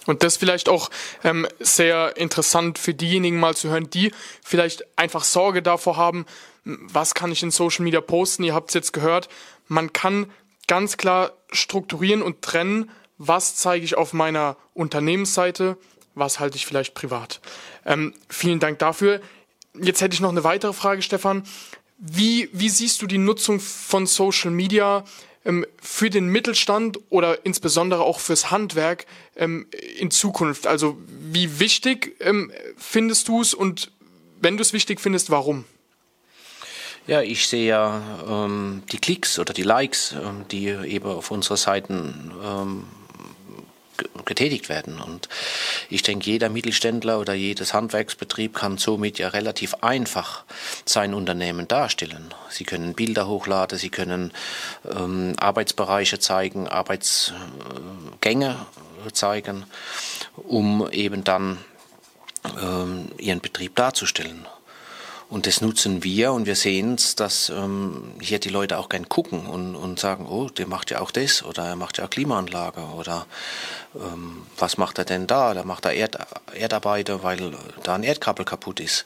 Und 0.07 0.23
das 0.23 0.37
vielleicht 0.37 0.69
auch 0.69 0.91
ähm, 1.25 1.47
sehr 1.59 2.17
interessant 2.17 2.79
für 2.79 2.95
diejenigen 2.95 3.39
mal 3.39 3.57
zu 3.57 3.69
hören, 3.69 3.91
die 3.91 4.13
vielleicht 4.43 4.87
einfach 4.97 5.25
Sorge 5.25 5.63
davor 5.63 5.97
haben, 5.97 6.27
was 6.65 7.15
kann 7.15 7.33
ich 7.33 7.43
in 7.43 7.51
Social 7.51 7.85
Media 7.85 8.01
posten. 8.01 8.45
Ihr 8.45 8.55
habt 8.55 8.71
es 8.71 8.75
jetzt 8.75 8.93
gehört, 8.93 9.29
man 9.69 9.93
kann 9.93 10.31
ganz 10.67 10.97
klar 10.97 11.33
strukturieren 11.53 12.23
und 12.23 12.43
trennen, 12.43 12.91
was 13.19 13.57
zeige 13.57 13.85
ich 13.85 13.97
auf 13.97 14.13
meiner 14.13 14.57
Unternehmensseite, 14.75 15.79
was 16.15 16.41
halte 16.41 16.57
ich 16.57 16.67
vielleicht 16.67 16.95
privat. 16.95 17.41
Ähm, 17.85 18.15
vielen 18.29 18.61
Dank 18.61 18.79
dafür. 18.79 19.21
jetzt 19.75 20.01
hätte 20.01 20.15
ich 20.15 20.21
noch 20.21 20.31
eine 20.31 20.45
weitere 20.45 20.73
Frage, 20.73 21.03
Stefan. 21.03 21.45
Wie, 21.99 22.51
wie 22.53 22.69
siehst 22.69 23.01
du 23.01 23.07
die 23.07 23.19
Nutzung 23.19 23.61
von 23.61 24.07
Social 24.07 24.51
Media 24.51 25.05
für 25.81 26.11
den 26.11 26.29
Mittelstand 26.29 26.99
oder 27.09 27.45
insbesondere 27.45 28.03
auch 28.03 28.21
fürs 28.21 28.51
Handwerk 28.51 29.07
ähm, 29.37 29.67
in 29.99 30.11
Zukunft? 30.11 30.67
Also 30.67 30.99
wie 31.09 31.61
wichtig 31.61 32.17
ähm, 32.21 32.53
findest 32.77 33.29
du 33.29 33.41
es 33.41 33.55
und 33.55 33.91
wenn 34.41 34.57
du 34.57 34.63
es 34.63 34.73
wichtig 34.73 35.01
findest, 35.01 35.31
warum? 35.31 35.65
Ja, 37.07 37.23
ich 37.23 37.47
sehe 37.47 37.69
ja 37.69 38.03
ähm, 38.29 38.83
die 38.91 38.99
Klicks 38.99 39.39
oder 39.39 39.55
die 39.55 39.63
Likes, 39.63 40.13
ähm, 40.13 40.45
die 40.51 40.67
eben 40.67 41.07
auf 41.07 41.31
unsere 41.31 41.57
Seiten 41.57 42.33
ähm, 42.43 42.85
getätigt 44.27 44.69
werden. 44.69 45.01
Und 45.01 45.29
ich 45.89 46.03
denke, 46.03 46.31
jeder 46.31 46.49
Mittelständler 46.49 47.19
oder 47.19 47.35
jedes 47.35 47.73
Handwerksbetrieb 47.73 48.55
kann 48.55 48.79
somit 48.79 49.19
ja 49.19 49.29
relativ 49.29 49.75
einfach 49.81 50.45
sein 50.85 51.15
Unternehmen 51.15 51.67
darstellen. 51.69 52.35
Sie 52.51 52.65
können 52.65 52.95
Bilder 52.95 53.27
hochladen, 53.27 53.79
sie 53.79 53.91
können 53.91 54.33
ähm, 54.85 55.35
Arbeitsbereiche 55.39 56.19
zeigen, 56.19 56.69
Arbeitsgänge 56.69 58.57
zeigen, 59.13 59.65
um 60.37 60.91
eben 60.91 61.25
dann 61.25 61.59
ähm, 62.61 63.09
ihren 63.19 63.41
Betrieb 63.41 63.77
darzustellen. 63.77 64.47
Und 65.29 65.49
das 65.49 65.61
nutzen 65.61 66.05
wir 66.05 66.33
und 66.33 66.47
wir 66.47 66.55
sehen 66.55 66.95
es, 66.95 67.17
dass 67.17 67.49
ähm, 67.49 68.13
hier 68.21 68.39
die 68.39 68.49
Leute 68.49 68.79
auch 68.79 68.89
gern 68.89 69.09
gucken 69.09 69.47
und, 69.47 69.75
und 69.75 69.99
sagen, 69.99 70.27
oh, 70.27 70.49
der 70.49 70.69
macht 70.69 70.93
ja 70.93 71.01
auch 71.01 71.11
das 71.11 71.43
oder 71.43 71.65
er 71.65 71.77
macht 71.77 71.99
ja 71.99 72.07
Klimaanlage 72.07 72.81
oder 72.81 73.27
ähm, 73.97 74.47
was 74.57 74.79
macht 74.79 74.99
er 74.99 75.05
denn 75.05 75.27
da? 75.27 75.53
Da 75.53 75.65
macht 75.65 75.85
er 75.85 75.95
Erd 75.95 76.17
Erdarbeiter, 76.55 77.25
weil 77.25 77.57
da 77.83 77.97
ein 77.97 78.05
Erdkabel 78.05 78.45
kaputt 78.45 78.79
ist. 78.79 79.05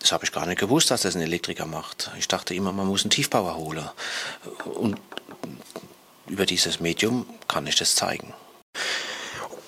Das 0.00 0.12
habe 0.12 0.24
ich 0.24 0.32
gar 0.32 0.44
nicht 0.44 0.60
gewusst, 0.60 0.90
dass 0.90 1.02
das 1.02 1.16
ein 1.16 1.22
Elektriker 1.22 1.64
macht. 1.64 2.10
Ich 2.18 2.28
dachte 2.28 2.54
immer, 2.54 2.72
man 2.72 2.86
muss 2.86 3.04
einen 3.04 3.10
Tiefbauer 3.10 3.56
holen. 3.56 3.88
Und 4.64 4.98
über 6.26 6.44
dieses 6.44 6.80
Medium 6.80 7.26
kann 7.48 7.66
ich 7.66 7.76
das 7.76 7.94
zeigen. 7.94 8.34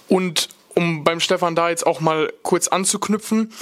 Und 0.09 0.49
um 0.75 1.03
beim 1.03 1.21
Stefan 1.21 1.55
da 1.55 1.71
jetzt 1.71 1.87
auch 1.87 2.01
mal 2.01 2.33
kurz 2.43 2.69
anzuknüpfen, 2.69 3.53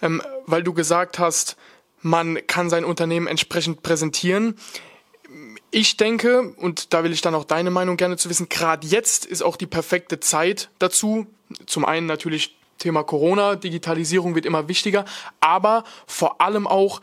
ähm, 0.00 0.22
weil 0.46 0.62
du 0.62 0.72
gesagt 0.72 1.18
hast, 1.18 1.56
man 2.02 2.46
kann 2.46 2.68
sein 2.68 2.84
Unternehmen 2.84 3.26
entsprechend 3.26 3.82
präsentieren. 3.82 4.56
Ich 5.70 5.96
denke, 5.96 6.52
und 6.56 6.92
da 6.92 7.04
will 7.04 7.12
ich 7.12 7.22
dann 7.22 7.34
auch 7.34 7.44
deine 7.44 7.70
Meinung 7.70 7.96
gerne 7.96 8.18
zu 8.18 8.28
wissen, 8.28 8.48
gerade 8.48 8.86
jetzt 8.86 9.24
ist 9.24 9.42
auch 9.42 9.56
die 9.56 9.66
perfekte 9.66 10.20
Zeit 10.20 10.68
dazu. 10.78 11.26
Zum 11.66 11.84
einen 11.84 12.06
natürlich 12.06 12.58
Thema 12.78 13.04
Corona, 13.04 13.54
Digitalisierung 13.54 14.34
wird 14.34 14.44
immer 14.44 14.68
wichtiger, 14.68 15.04
aber 15.40 15.84
vor 16.06 16.40
allem 16.40 16.66
auch, 16.66 17.00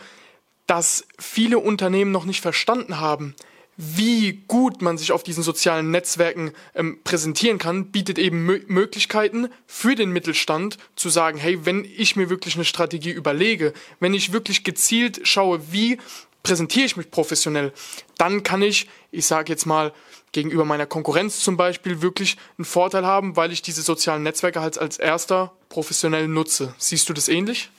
dass 0.68 1.08
viele 1.18 1.58
Unternehmen 1.58 2.12
noch 2.12 2.25
nicht 2.25 2.41
verstanden 2.41 3.00
haben, 3.00 3.34
wie 3.81 4.43
gut 4.50 4.81
man 4.81 4.98
sich 4.98 5.13
auf 5.13 5.24
diesen 5.24 5.41
sozialen 5.41 5.89
Netzwerken 5.89 6.51
ähm, 6.75 7.00
präsentieren 7.05 7.59
kann, 7.59 7.91
bietet 7.91 8.19
eben 8.19 8.45
Mö 8.45 8.59
Möglichkeiten 8.67 9.48
für 9.67 9.95
den 9.95 10.12
Mittelstand 10.12 10.77
zu 10.98 11.07
sagen, 11.07 11.38
hey, 11.38 11.65
wenn 11.65 11.86
ich 11.86 12.17
mir 12.17 12.29
wirklich 12.29 12.55
eine 12.55 12.65
Strategie 12.65 13.12
überlege, 13.12 13.71
wenn 14.01 14.13
ich 14.13 14.33
wirklich 14.33 14.65
gezielt 14.65 15.21
schaue, 15.24 15.71
wie 15.71 15.98
präsentiere 16.43 16.88
ich 16.88 16.98
mich 16.98 17.09
professionell, 17.09 17.71
dann 18.17 18.43
kann 18.43 18.62
ich, 18.62 18.89
ich 19.12 19.25
sage 19.25 19.53
jetzt 19.53 19.65
mal, 19.65 19.93
gegenüber 20.33 20.65
meiner 20.65 20.86
Konkurrenz 20.86 21.39
zum 21.39 21.55
Beispiel 21.55 22.01
wirklich 22.01 22.36
einen 22.57 22.65
Vorteil 22.65 23.05
haben, 23.05 23.38
weil 23.38 23.53
ich 23.53 23.62
diese 23.62 23.81
sozialen 23.81 24.24
Netzwerke 24.24 24.59
halt 24.59 24.77
als 24.77 25.00
erster 25.00 25.53
professionell 25.69 26.27
nutze. 26.27 26.75
Siehst 26.77 27.07
du 27.07 27.13
das 27.13 27.29
ähnlich? 27.29 27.69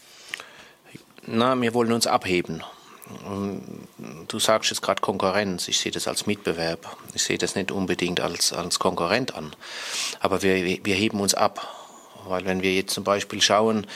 Na, 1.27 1.61
wir 1.61 1.75
wollen 1.75 1.93
uns 1.93 2.07
abheben. 2.07 2.63
Du 4.29 4.39
sagst 4.39 4.71
jetzt 4.71 4.83
gerade 4.83 5.01
Konkurrenz. 5.01 5.69
Ich 5.69 5.81
sehe 5.81 5.93
das 5.93 6.07
als 6.07 6.27
Mitbewerb. 6.27 6.97
Ich 7.15 7.23
sehe 7.23 7.39
das 7.39 7.55
nicht 7.55 7.71
unbedingt 7.71 8.21
als, 8.21 8.53
als 8.53 8.79
Konkurrent 8.79 9.35
an. 9.35 9.55
Aber 10.21 10.43
wir, 10.43 10.85
wir 10.85 10.95
heben 10.95 11.21
uns 11.21 11.35
ab. 11.35 11.77
Weil 12.27 12.45
wenn 12.45 12.63
wir 12.63 12.75
jetzt 12.75 12.93
zum 12.93 13.03
Beispiel 13.03 13.41
schauen, 13.41 13.87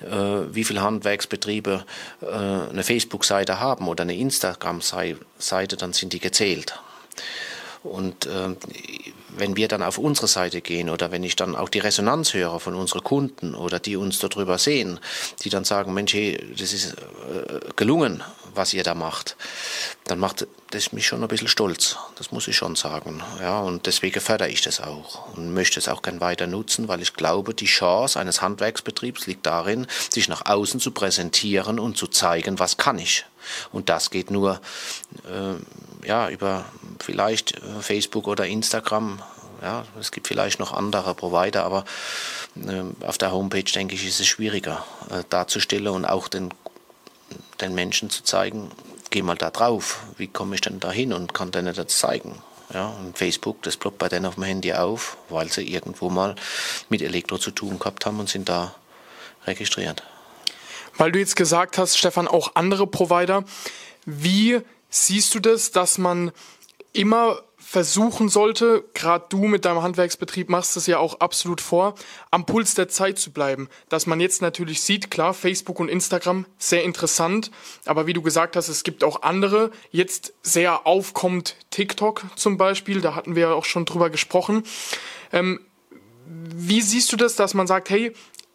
äh, 0.00 0.14
wie 0.54 0.64
viele 0.64 0.82
Handwerksbetriebe 0.82 1.84
äh, 2.22 2.26
eine 2.26 2.84
Facebook-Seite 2.84 3.58
haben 3.58 3.88
oder 3.88 4.02
eine 4.02 4.16
Instagram-Seite, 4.16 5.76
dann 5.76 5.92
sind 5.92 6.12
die 6.12 6.20
gezählt. 6.20 6.80
Und 7.82 8.26
äh, 8.26 8.54
wenn 9.36 9.56
wir 9.56 9.66
dann 9.66 9.82
auf 9.82 9.98
unsere 9.98 10.28
Seite 10.28 10.60
gehen 10.60 10.88
oder 10.88 11.10
wenn 11.10 11.24
ich 11.24 11.34
dann 11.34 11.56
auch 11.56 11.68
die 11.68 11.80
Resonanz 11.80 12.32
höre 12.34 12.60
von 12.60 12.74
unseren 12.74 13.02
Kunden 13.02 13.54
oder 13.54 13.80
die 13.80 13.96
uns 13.96 14.20
darüber 14.20 14.58
sehen, 14.58 15.00
die 15.42 15.48
dann 15.48 15.64
sagen, 15.64 15.92
Mensch, 15.92 16.14
hey, 16.14 16.38
das 16.56 16.72
ist 16.72 16.92
äh, 16.92 17.58
gelungen, 17.74 18.22
was 18.54 18.74
ihr 18.74 18.82
da 18.82 18.94
macht, 18.94 19.36
dann 20.04 20.18
macht 20.18 20.46
das 20.70 20.92
mich 20.92 21.06
schon 21.06 21.22
ein 21.22 21.28
bisschen 21.28 21.48
stolz. 21.48 21.96
Das 22.16 22.32
muss 22.32 22.48
ich 22.48 22.56
schon 22.56 22.76
sagen. 22.76 23.22
Ja, 23.40 23.60
und 23.60 23.86
deswegen 23.86 24.20
fördere 24.20 24.48
ich 24.48 24.62
das 24.62 24.80
auch 24.80 25.34
und 25.36 25.54
möchte 25.54 25.78
es 25.78 25.88
auch 25.88 26.02
gern 26.02 26.20
weiter 26.20 26.46
nutzen, 26.46 26.88
weil 26.88 27.02
ich 27.02 27.14
glaube, 27.14 27.54
die 27.54 27.66
Chance 27.66 28.18
eines 28.18 28.42
Handwerksbetriebs 28.42 29.26
liegt 29.26 29.46
darin, 29.46 29.86
sich 30.10 30.28
nach 30.28 30.46
außen 30.46 30.80
zu 30.80 30.90
präsentieren 30.90 31.78
und 31.78 31.96
zu 31.96 32.06
zeigen, 32.06 32.58
was 32.58 32.76
kann 32.76 32.98
ich. 32.98 33.24
Und 33.72 33.88
das 33.88 34.10
geht 34.10 34.30
nur 34.30 34.60
äh, 35.24 36.06
ja, 36.06 36.28
über 36.28 36.64
vielleicht 37.00 37.56
äh, 37.56 37.80
Facebook 37.80 38.26
oder 38.26 38.46
Instagram. 38.46 39.22
Ja, 39.60 39.84
es 40.00 40.10
gibt 40.10 40.26
vielleicht 40.26 40.58
noch 40.58 40.72
andere 40.72 41.14
Provider, 41.14 41.64
aber 41.64 41.84
äh, 42.56 42.82
auf 43.06 43.18
der 43.18 43.30
Homepage, 43.32 43.62
denke 43.62 43.94
ich, 43.94 44.06
ist 44.06 44.20
es 44.20 44.26
schwieriger 44.26 44.84
äh, 45.10 45.22
darzustellen 45.28 45.88
und 45.88 46.04
auch 46.04 46.28
den 46.28 46.50
den 47.62 47.74
Menschen 47.74 48.10
zu 48.10 48.22
zeigen, 48.22 48.70
geh 49.10 49.22
mal 49.22 49.36
da 49.36 49.50
drauf, 49.50 50.02
wie 50.16 50.28
komme 50.28 50.54
ich 50.54 50.60
denn 50.60 50.80
da 50.80 50.90
hin 50.90 51.12
und 51.12 51.34
kann 51.34 51.50
denen 51.50 51.74
das 51.74 51.98
zeigen. 51.98 52.42
Ja, 52.72 52.88
und 52.88 53.18
Facebook, 53.18 53.62
das 53.62 53.76
ploppt 53.76 53.98
bei 53.98 54.08
denen 54.08 54.24
auf 54.24 54.36
dem 54.36 54.44
Handy 54.44 54.72
auf, 54.72 55.18
weil 55.28 55.50
sie 55.50 55.62
irgendwo 55.62 56.08
mal 56.08 56.34
mit 56.88 57.02
Elektro 57.02 57.36
zu 57.36 57.50
tun 57.50 57.78
gehabt 57.78 58.06
haben 58.06 58.18
und 58.18 58.30
sind 58.30 58.48
da 58.48 58.74
registriert. 59.46 60.02
Weil 60.96 61.12
du 61.12 61.18
jetzt 61.18 61.36
gesagt 61.36 61.76
hast, 61.76 61.98
Stefan, 61.98 62.28
auch 62.28 62.52
andere 62.54 62.86
Provider, 62.86 63.44
wie 64.06 64.60
siehst 64.88 65.34
du 65.34 65.40
das, 65.40 65.70
dass 65.70 65.98
man 65.98 66.32
immer 66.92 67.42
versuchen 67.64 68.28
sollte, 68.28 68.84
gerade 68.92 69.26
du 69.28 69.44
mit 69.44 69.64
deinem 69.64 69.82
Handwerksbetrieb 69.82 70.50
machst 70.50 70.76
es 70.76 70.86
ja 70.86 70.98
auch 70.98 71.20
absolut 71.20 71.60
vor, 71.60 71.94
am 72.30 72.44
Puls 72.44 72.74
der 72.74 72.88
Zeit 72.88 73.18
zu 73.18 73.30
bleiben. 73.30 73.68
Dass 73.88 74.06
man 74.06 74.20
jetzt 74.20 74.42
natürlich 74.42 74.82
sieht, 74.82 75.10
klar, 75.10 75.32
Facebook 75.32 75.80
und 75.80 75.88
Instagram, 75.88 76.44
sehr 76.58 76.84
interessant, 76.84 77.50
aber 77.86 78.06
wie 78.06 78.12
du 78.12 78.22
gesagt 78.22 78.56
hast, 78.56 78.68
es 78.68 78.82
gibt 78.82 79.04
auch 79.04 79.22
andere. 79.22 79.70
Jetzt 79.90 80.34
sehr 80.42 80.86
aufkommt 80.86 81.56
TikTok 81.70 82.24
zum 82.36 82.58
Beispiel, 82.58 83.00
da 83.00 83.14
hatten 83.14 83.36
wir 83.36 83.42
ja 83.42 83.52
auch 83.52 83.64
schon 83.64 83.84
drüber 83.84 84.10
gesprochen. 84.10 84.64
Ähm, 85.32 85.60
wie 86.26 86.80
siehst 86.80 87.12
du 87.12 87.16
das, 87.16 87.36
dass 87.36 87.54
man 87.54 87.66
sagt, 87.66 87.90
hey, 87.90 88.12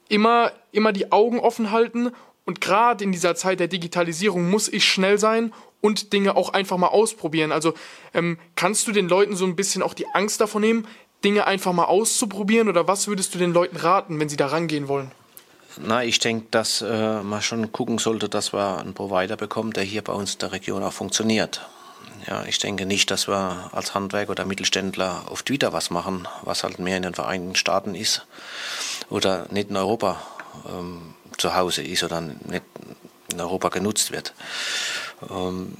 immer, 0.10 0.52
immer 0.72 0.92
die 0.92 1.12
Augen 1.12 1.40
offen 1.40 1.72
halten 1.72 2.12
und 2.46 2.62
gerade 2.62 3.04
in 3.04 3.12
dieser 3.12 3.36
Zeit 3.36 3.60
der 3.60 3.68
Digitalisierung 3.68 4.50
muss 4.50 4.70
ich 4.70 4.86
schnell 4.86 5.18
sein 5.18 5.54
und 5.82 6.14
Dinge 6.14 6.36
auch 6.36 6.54
einfach 6.54 6.78
mal 6.78 6.88
ausprobieren. 6.88 7.52
Also 7.52 7.74
ähm, 8.14 8.38
kannst 8.56 8.88
du 8.88 8.92
den 8.92 9.08
Leuten 9.08 9.36
so 9.36 9.46
ein 9.46 9.56
bisschen 9.56 9.84
auch 9.84 9.94
die 9.94 10.08
Angst 10.14 10.42
davon 10.42 10.62
nehmen, 10.62 10.88
Dinge 11.24 11.48
einfach 11.48 11.74
mal 11.74 11.86
auszuprobieren 11.86 12.70
oder 12.70 12.88
was 12.88 13.08
würdest 13.08 13.34
du 13.34 13.40
den 13.40 13.54
Leuten 13.54 13.78
raten, 13.78 14.20
wenn 14.20 14.30
sie 14.30 14.38
da 14.38 14.48
rangehen 14.48 14.88
wollen? 14.88 15.12
Na, 15.80 16.04
ich 16.04 16.20
denke, 16.20 16.48
dass 16.52 16.82
äh, 16.82 17.22
man 17.22 17.42
schon 17.42 17.72
gucken 17.72 18.00
sollte, 18.00 18.30
dass 18.30 18.54
wir 18.54 18.80
einen 18.80 18.94
Provider 18.94 19.36
bekommen, 19.36 19.74
der 19.74 19.84
hier 19.84 20.04
bei 20.04 20.14
uns 20.14 20.34
in 20.34 20.40
der 20.40 20.52
Region 20.52 20.84
auch 20.84 20.94
funktioniert. 20.94 21.68
Ja, 22.28 22.44
ich 22.46 22.58
denke 22.58 22.86
nicht, 22.86 23.12
dass 23.12 23.28
wir 23.28 23.70
als 23.72 23.94
Handwerk 23.94 24.30
oder 24.30 24.46
Mittelständler 24.46 25.24
auf 25.28 25.44
Twitter 25.44 25.74
was 25.74 25.92
machen, 25.92 26.28
was 26.44 26.64
halt 26.64 26.80
mehr 26.80 26.98
in 26.98 27.04
den 27.04 27.14
Vereinigten 27.14 27.56
Staaten 27.56 27.96
ist 27.96 28.26
oder 29.10 29.46
nicht 29.52 29.70
in 29.70 29.78
Europa 29.78 30.22
ähm, 30.68 31.14
zu 31.38 31.56
Hause 31.56 31.84
ist 31.84 32.04
oder 32.04 32.22
nicht 32.22 32.64
in 33.38 33.42
Europa 33.42 33.70
genutzt 33.70 34.12
wird. 34.12 34.34
Ähm, 35.30 35.76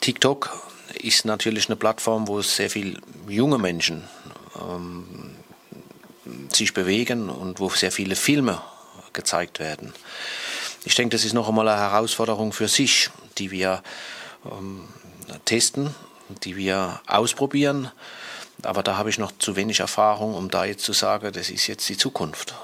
TikTok 0.00 0.50
ist 0.94 1.24
natürlich 1.24 1.68
eine 1.68 1.76
Plattform, 1.76 2.28
wo 2.28 2.40
sehr 2.42 2.70
viele 2.70 3.00
junge 3.28 3.58
Menschen 3.58 4.04
ähm, 4.60 5.34
sich 6.52 6.72
bewegen 6.72 7.28
und 7.28 7.60
wo 7.60 7.68
sehr 7.70 7.92
viele 7.92 8.16
Filme 8.16 8.60
gezeigt 9.12 9.58
werden. 9.58 9.92
Ich 10.84 10.94
denke, 10.94 11.16
das 11.16 11.24
ist 11.24 11.32
noch 11.32 11.48
einmal 11.48 11.68
eine 11.68 11.80
Herausforderung 11.80 12.52
für 12.52 12.68
sich, 12.68 13.10
die 13.38 13.50
wir 13.50 13.82
ähm, 14.44 14.86
testen, 15.44 15.94
die 16.44 16.56
wir 16.56 17.00
ausprobieren. 17.06 17.90
Aber 18.62 18.82
da 18.82 18.96
habe 18.96 19.10
ich 19.10 19.18
noch 19.18 19.32
zu 19.38 19.56
wenig 19.56 19.80
Erfahrung, 19.80 20.34
um 20.34 20.50
da 20.50 20.64
jetzt 20.64 20.84
zu 20.84 20.92
sagen, 20.92 21.32
das 21.32 21.50
ist 21.50 21.66
jetzt 21.66 21.88
die 21.88 21.96
Zukunft. 21.96 22.54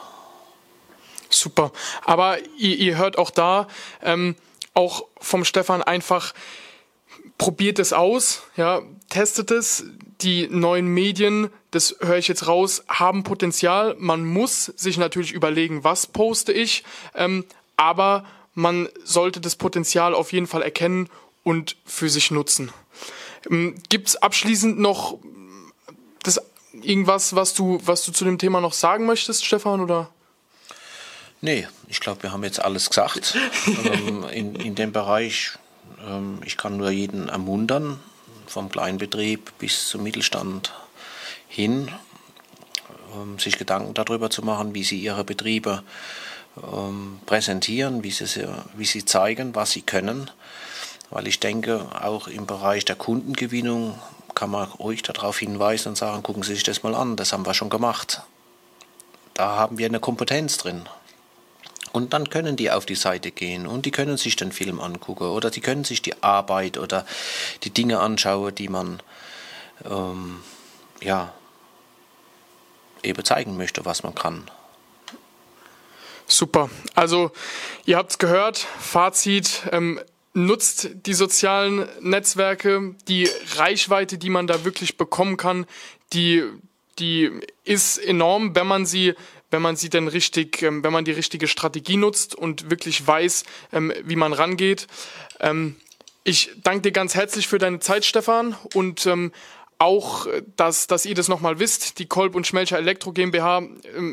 Super. 1.35 1.73
Aber 2.05 2.39
ihr, 2.59 2.77
ihr 2.77 2.97
hört 2.97 3.19
auch 3.19 3.31
da, 3.31 3.69
ähm, 4.03 4.37
auch 4.75 5.05
vom 5.21 5.45
Stefan 5.45 5.83
einfach 5.83 6.35
probiert 7.39 7.79
es 7.79 7.93
aus, 7.93 8.43
ja, 8.57 8.83
testet 9.09 9.51
es. 9.51 9.85
Die 10.21 10.47
neuen 10.47 10.87
Medien, 10.87 11.51
das 11.73 11.97
höre 12.01 12.19
ich 12.19 12.29
jetzt 12.29 12.47
raus, 12.47 12.85
haben 12.89 13.25
Potenzial. 13.25 13.97
Man 13.99 14.25
muss 14.25 14.67
sich 14.67 14.97
natürlich 14.97 15.33
überlegen, 15.33 15.83
was 15.83 16.07
poste 16.07 16.53
ich, 16.53 16.85
ähm, 17.17 17.45
aber 17.77 18.25
man 18.55 18.89
sollte 19.03 19.41
das 19.41 19.57
Potenzial 19.57 20.15
auf 20.15 20.33
jeden 20.33 20.47
Fall 20.47 20.63
erkennen 20.63 21.09
und 21.43 21.77
für 21.85 22.09
sich 22.09 22.31
nutzen. 22.31 22.71
Ähm, 23.51 23.75
Gibt 23.89 24.09
es 24.09 24.17
abschließend 24.17 24.79
noch 24.79 25.19
das, 26.23 26.41
irgendwas, 26.73 27.35
was 27.35 27.55
du, 27.55 27.81
was 27.85 28.05
du 28.05 28.13
zu 28.13 28.25
dem 28.25 28.39
Thema 28.39 28.61
noch 28.61 28.73
sagen 28.73 29.07
möchtest, 29.07 29.45
Stefan? 29.45 29.81
Oder? 29.81 30.11
Nee, 31.45 31.67
ich 31.89 31.99
glaube, 31.99 32.23
wir 32.23 32.33
haben 32.33 32.45
jetzt 32.45 32.61
alles 32.61 32.89
gesagt 32.89 33.37
ähm, 33.67 34.25
in, 34.31 34.55
in 34.55 34.77
dem 34.77 34.93
Bereich. 34.93 35.59
Ähm, 36.07 36.41
ich 36.45 36.57
kann 36.57 36.77
nur 36.77 36.91
jeden 36.91 37.29
ermuntern, 37.29 37.99
vom 38.47 38.69
Kleinbetrieb 38.69 39.53
bis 39.59 39.89
zum 39.89 40.05
Mittelstand 40.05 40.73
hin, 41.49 41.89
ähm, 43.17 43.41
sich 43.41 43.59
Gedanken 43.59 43.93
darüber 43.93 44.31
zu 44.31 44.43
machen, 44.43 44.73
wie 44.77 44.85
sie 44.85 45.01
ihre 45.01 45.25
Betriebe 45.25 45.83
ähm, 46.63 47.19
präsentieren, 47.27 48.05
wie 48.05 48.13
sie, 48.13 48.47
wie 48.77 48.85
sie 48.85 49.05
zeigen, 49.05 49.53
was 49.57 49.73
sie 49.73 49.83
können. 49.83 50.31
Weil 51.11 51.27
ich 51.27 51.41
denke, 51.41 51.87
auch 52.01 52.29
im 52.29 52.47
Bereich 52.47 52.85
der 52.85 52.95
Kundengewinnung 52.95 53.99
kann 54.37 54.51
man 54.51 54.71
ruhig 54.71 55.03
darauf 55.03 55.41
hinweisen 55.41 55.89
und 55.89 55.97
sagen, 55.97 56.23
gucken 56.23 56.45
Sie 56.45 56.55
sich 56.55 56.63
das 56.63 56.85
mal 56.85 56.95
an, 56.95 57.17
das 57.17 57.33
haben 57.33 57.45
wir 57.45 57.53
schon 57.53 57.69
gemacht. 57.69 58.23
Da 59.35 59.57
haben 59.57 59.79
wir 59.79 59.87
eine 59.87 59.99
Kompetenz 59.99 60.57
drin. 60.57 60.89
Und 61.93 62.13
dann 62.15 62.31
können 62.31 62.57
die 62.57 62.71
auf 62.71 62.87
die 62.87 62.95
Seite 62.95 63.31
gehen 63.31 63.67
und 63.67 63.85
die 63.85 63.91
können 63.91 64.17
sich 64.17 64.37
den 64.37 64.51
Film 64.51 64.81
angucken 64.81 65.29
oder 65.29 65.51
die 65.51 65.61
können 65.61 65.85
sich 65.85 66.01
die 66.01 66.23
Arbeit 66.23 66.79
oder 66.79 67.07
die 67.65 67.71
Dinge 67.71 68.01
anschauen, 68.01 68.55
die 68.55 68.69
man 68.69 69.01
ähm, 69.85 70.41
ja 71.03 71.35
eben 73.03 73.25
zeigen 73.25 73.57
möchte, 73.57 73.85
was 73.85 74.03
man 74.03 74.15
kann. 74.15 74.51
Super. 76.27 76.71
Also 76.95 77.31
ihr 77.85 77.99
habt 77.99 78.13
es 78.13 78.19
gehört. 78.19 78.57
Fazit. 78.57 79.63
Ähm, 79.71 80.01
nutzt 80.35 80.89
die 81.05 81.13
sozialen 81.13 81.87
Netzwerke, 82.01 82.95
die 83.07 83.29
Reichweite, 83.57 84.17
die 84.17 84.31
man 84.31 84.47
da 84.47 84.65
wirklich 84.65 84.97
bekommen 84.97 85.37
kann, 85.37 85.67
die 86.15 86.43
die 86.99 87.31
ist 87.65 87.99
enorm, 87.99 88.55
wenn 88.55 88.67
man 88.67 88.87
sie 88.87 89.15
wenn 89.53 89.63
man 89.63 89.77
sie 89.77 89.91
denn 89.91 90.09
richtig, 90.09 90.63
ähm, 90.63 90.83
wenn 90.83 90.93
man 90.93 91.05
die 91.05 91.13
richtige 91.13 91.47
Strategie 91.47 91.97
nutzt 91.97 92.35
und 92.35 92.71
wirklich 92.71 93.07
weiß, 93.07 93.45
ähm, 93.73 93.93
wie 94.03 94.17
man 94.17 94.33
rangeht. 94.33 94.87
Ähm, 95.39 95.77
ich 96.25 96.51
danke 96.63 96.83
dir 96.83 96.93
ganz 96.93 97.15
herzlich 97.15 97.47
für 97.47 97.59
deine 97.59 97.81
Zeit, 97.81 98.05
Stefan, 98.05 98.57
und 98.75 99.09
auch, 99.79 100.29
dass, 100.55 100.87
dass 100.87 101.05
ihr 101.05 101.17
das 101.17 101.27
nochmal 101.27 101.59
wisst, 101.59 101.99
die 101.99 102.07
Kolb 102.07 102.37
und 102.37 102.47
Schmelcher 102.47 102.79
Elektro 102.79 103.11
GmbH 103.11 103.65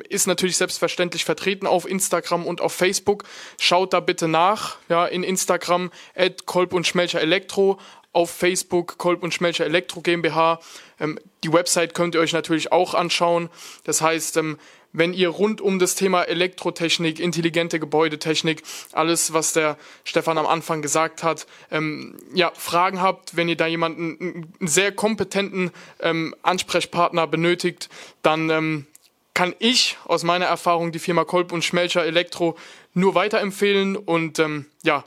ist 0.10 0.26
natürlich 0.26 0.58
selbstverständlich 0.58 1.24
vertreten 1.24 1.68
auf 1.68 1.88
Instagram 1.88 2.48
und 2.48 2.62
auf 2.62 2.74
Facebook. 2.74 3.26
Schaut 3.60 3.94
da 3.94 4.00
bitte 4.00 4.28
nach, 4.28 4.78
ja, 4.90 5.06
in 5.06 5.22
Instagram 5.22 5.92
at 6.16 6.48
Kolb 6.48 6.74
und 6.74 6.88
Schmelcher 6.88 7.22
Elektro, 7.22 7.80
auf 8.12 8.32
Facebook 8.32 8.98
Kolb 8.98 9.22
und 9.22 9.36
Schmelcher 9.36 9.66
Elektro 9.66 10.02
GmbH. 10.02 10.60
die 11.44 11.54
Website 11.54 11.94
könnt 11.94 12.16
ihr 12.16 12.22
euch 12.22 12.34
natürlich 12.34 12.72
auch 12.72 12.96
anschauen. 12.96 13.50
Das 13.84 14.02
heißt, 14.02 14.40
wenn 14.92 15.14
ihr 15.14 15.30
rund 15.30 15.62
um 15.62 15.80
das 15.80 15.96
Thema 15.96 16.24
Elektrotechnik, 16.24 17.20
intelligente 17.20 17.80
Gebäudetechnik, 17.80 18.64
alles, 18.92 19.34
was 19.34 19.54
der 19.54 19.78
Stefan 20.04 20.38
am 20.38 20.48
Anfang 20.48 20.82
gesagt 20.82 21.24
hat, 21.24 21.48
ähm, 21.72 22.16
ja, 22.34 22.52
Fragen 22.56 23.02
habt, 23.02 23.36
wenn 23.36 23.50
ihr 23.50 23.58
da 23.58 23.68
jemanden, 23.68 24.54
einen 24.60 24.68
sehr 24.68 24.92
kompetenten 24.92 25.72
ähm, 26.00 26.36
Ansprechpartner 26.42 27.28
benötigt, 27.28 27.90
dann 28.22 28.50
ähm, 28.50 28.88
kann 29.34 29.56
ich 29.60 29.98
aus 30.06 30.24
meiner 30.24 30.46
Erfahrung 30.46 30.92
die 30.92 31.00
Firma 31.00 31.24
Kolb 31.24 31.52
und 31.52 31.64
Schmelcher 31.64 32.04
Elektro 32.04 32.58
nur 32.94 33.16
weiterempfehlen 33.16 33.96
und 33.96 34.40
ähm, 34.40 34.66
ja, 34.84 35.04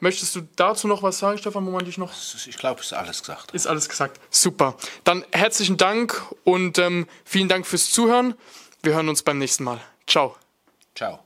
Möchtest 0.00 0.36
du 0.36 0.46
dazu 0.56 0.86
noch 0.86 1.02
was 1.02 1.18
sagen, 1.18 1.38
Stefan, 1.38 1.64
wo 1.64 1.70
man 1.70 1.84
dich 1.84 1.96
noch. 1.96 2.12
Ich 2.46 2.58
glaube, 2.58 2.80
ist 2.82 2.92
alles 2.92 3.20
gesagt. 3.20 3.52
Ist 3.52 3.66
alles 3.66 3.88
gesagt. 3.88 4.20
Super. 4.28 4.76
Dann 5.04 5.24
herzlichen 5.32 5.78
Dank 5.78 6.22
und 6.42 6.78
ähm, 6.78 7.06
vielen 7.24 7.48
Dank 7.48 7.66
fürs 7.66 7.90
Zuhören. 7.90 8.34
Wir 8.84 8.94
hören 8.94 9.08
uns 9.08 9.22
beim 9.22 9.38
nächsten 9.38 9.64
Mal. 9.64 9.80
Ciao. 10.06 10.36
Ciao. 10.94 11.20